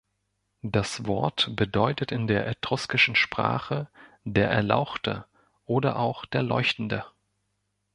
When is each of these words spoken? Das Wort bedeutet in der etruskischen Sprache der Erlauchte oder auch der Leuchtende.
Das 0.63 1.05
Wort 1.05 1.55
bedeutet 1.55 2.11
in 2.11 2.25
der 2.25 2.47
etruskischen 2.47 3.15
Sprache 3.15 3.87
der 4.23 4.49
Erlauchte 4.49 5.25
oder 5.67 5.99
auch 5.99 6.25
der 6.25 6.41
Leuchtende. 6.41 7.05